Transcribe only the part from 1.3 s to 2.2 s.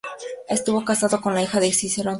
la hija de Cicerón, Tulia.